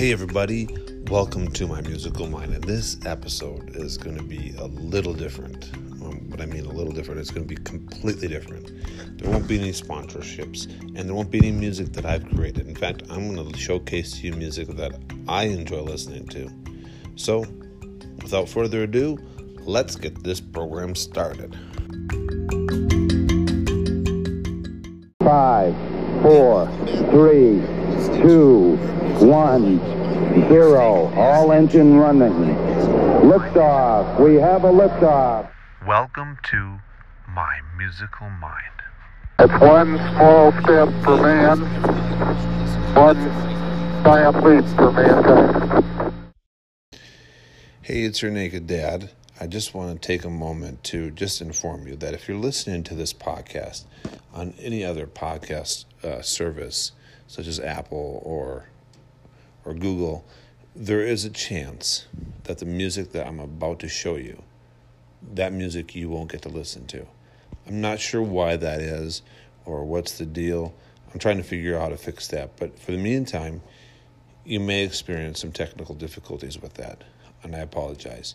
[0.00, 0.66] Hey, everybody,
[1.10, 2.54] welcome to my musical mind.
[2.54, 5.70] And this episode is going to be a little different.
[5.74, 8.72] Um, what I mean, a little different, it's going to be completely different.
[9.18, 12.66] There won't be any sponsorships, and there won't be any music that I've created.
[12.66, 16.50] In fact, I'm going to showcase to you music that I enjoy listening to.
[17.16, 17.40] So,
[18.22, 19.18] without further ado,
[19.58, 21.54] let's get this program started.
[25.22, 25.76] Five,
[26.22, 26.66] four,
[27.10, 27.60] three,
[28.22, 28.78] two,
[29.20, 29.78] one,
[30.48, 31.12] zero.
[31.14, 32.32] All engine running.
[33.22, 34.18] Liftoff.
[34.18, 35.50] We have a liftoff.
[35.86, 36.78] Welcome to
[37.28, 38.64] my musical mind.
[39.38, 41.60] It's one small step for man,
[42.94, 43.16] one
[44.04, 46.14] giant leap for mankind.
[47.82, 49.10] Hey, it's your naked dad.
[49.38, 52.84] I just want to take a moment to just inform you that if you're listening
[52.84, 53.84] to this podcast
[54.32, 56.92] on any other podcast uh, service,
[57.26, 58.66] such as Apple or
[59.64, 60.24] or Google,
[60.74, 62.06] there is a chance
[62.44, 64.42] that the music that I'm about to show you,
[65.34, 67.06] that music you won't get to listen to.
[67.66, 69.22] I'm not sure why that is
[69.64, 70.74] or what's the deal.
[71.12, 72.56] I'm trying to figure out how to fix that.
[72.56, 73.62] But for the meantime,
[74.44, 77.04] you may experience some technical difficulties with that,
[77.42, 78.34] and I apologize.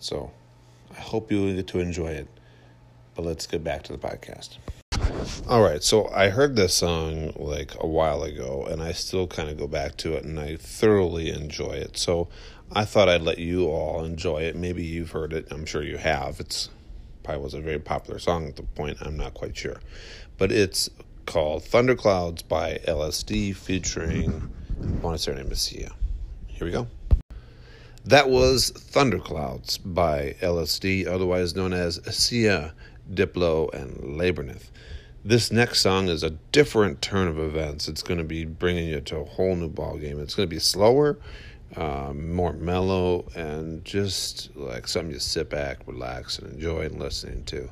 [0.00, 0.30] So
[0.96, 2.28] I hope you get to enjoy it.
[3.14, 4.58] But let's get back to the podcast.
[5.46, 9.50] All right, so I heard this song like a while ago, and I still kind
[9.50, 11.98] of go back to it, and I thoroughly enjoy it.
[11.98, 12.28] So
[12.72, 14.56] I thought I'd let you all enjoy it.
[14.56, 15.46] Maybe you've heard it.
[15.50, 16.40] I'm sure you have.
[16.40, 16.70] It's
[17.22, 18.98] probably was a very popular song at the point.
[19.00, 19.80] I'm not quite sure,
[20.38, 20.88] but it's
[21.26, 24.50] called "Thunderclouds" by LSD featuring
[24.80, 25.92] Buonasera Messia.
[26.46, 26.86] Here we go.
[28.04, 32.74] That was Thunderclouds by LSD, otherwise known as Sia,
[33.12, 34.70] Diplo, and Labrinth.
[35.24, 37.88] This next song is a different turn of events.
[37.88, 40.20] It's going to be bringing you to a whole new ball game.
[40.20, 41.18] It's going to be slower,
[41.76, 47.42] um, more mellow, and just like something you sit back, relax, and enjoy and listening
[47.44, 47.70] to.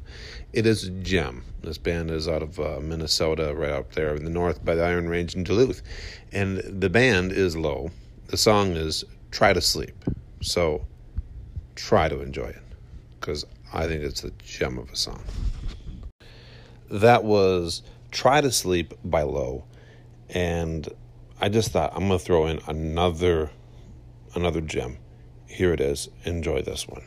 [0.55, 1.45] It is a gem.
[1.61, 4.85] This band is out of uh, Minnesota, right up there in the north by the
[4.85, 5.83] Iron Range in Duluth,
[6.33, 7.91] and the band is low.
[8.29, 10.05] The song is "Try to Sleep."
[10.41, 10.87] So
[11.75, 12.63] try to enjoy it
[13.21, 15.25] because I think it's a gem of a song.
[16.91, 19.65] That was Try to Sleep by Low.
[20.29, 20.89] And
[21.41, 23.51] I just thought I'm going to throw in another
[24.35, 24.99] another gem.
[25.47, 26.09] Here it is.
[26.25, 27.03] Enjoy this one.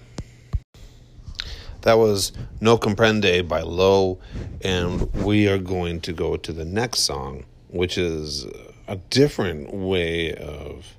[1.82, 4.20] That was No Comprende by Low.
[4.62, 8.46] And we are going to go to the next song, which is
[8.88, 10.98] a different way of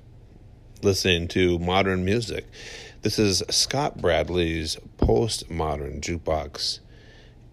[0.81, 2.45] listening to modern music.
[3.03, 6.79] This is Scott Bradlee's postmodern jukebox,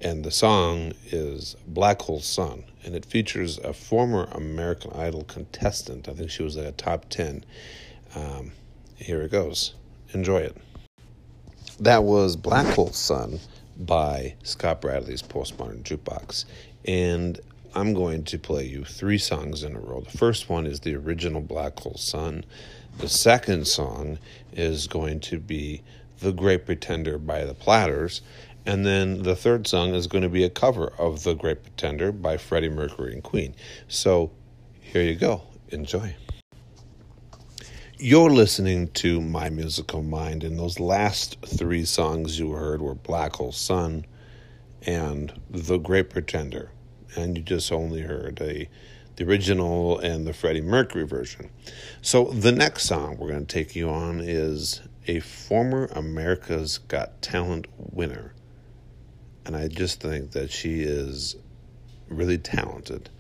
[0.01, 6.09] and the song is Black Hole Sun, and it features a former American Idol contestant.
[6.09, 7.45] I think she was at a top 10.
[8.15, 8.53] Um,
[8.97, 9.75] here it goes.
[10.15, 10.57] Enjoy it.
[11.79, 13.39] That was Black Hole Sun
[13.77, 16.47] by Scott Bradlee's postmodern jukebox,
[16.87, 17.39] and
[17.77, 20.01] I'm going to play you three songs in a row.
[20.01, 22.45] The first one is the original Black Hole Sun.
[22.99, 24.19] The second song
[24.53, 25.83] is going to be
[26.21, 28.23] The Great Pretender by the Platters.
[28.65, 32.13] And then the third song is going to be a cover of The Great Pretender
[32.13, 33.57] by Freddie Mercury and Queen.
[33.89, 34.31] So
[34.81, 35.43] here you go.
[35.71, 36.15] Enjoy.
[37.99, 43.35] You're listening to My Musical Mind, and those last three songs you heard were Black
[43.35, 44.07] Hole Sun
[44.87, 46.71] and The Great Pretender.
[47.17, 48.69] And you just only heard a
[49.17, 51.51] the original and the Freddie Mercury version.
[52.03, 57.23] So the next song we're going to take you on is a former America's Got
[57.23, 58.35] Talent winner.
[59.47, 61.37] And I just think that she is
[62.09, 63.11] really talented.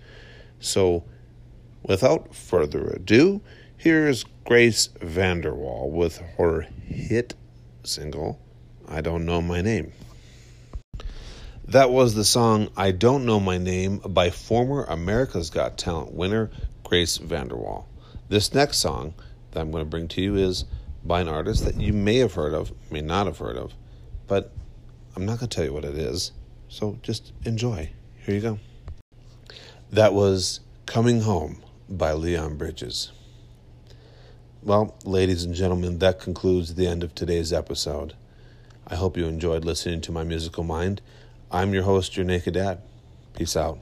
[0.58, 1.04] So
[1.82, 3.40] without further ado,
[3.76, 7.34] here's Grace VanderWaal with her hit
[7.82, 8.40] single,
[8.88, 9.92] I Don't Know My Name.
[11.68, 16.50] That was the song I Don't Know My Name by former America's Got Talent winner
[16.82, 17.86] Grace VanderWaal.
[18.28, 19.14] This next song
[19.50, 20.66] that I'm going to bring to you is
[21.04, 23.72] by an artist that you may have heard of, may not have heard of,
[24.26, 24.52] but
[25.16, 26.32] I'm not going to tell you what it is.
[26.68, 27.88] So just enjoy.
[28.26, 28.58] Here you go.
[29.90, 33.10] That was Coming Home by Leon Bridges.
[34.62, 38.12] Well, ladies and gentlemen, that concludes the end of today's episode.
[38.86, 41.00] I hope you enjoyed listening to my musical mind.
[41.54, 42.82] I'm your host, your naked dad.
[43.36, 43.78] Peace out.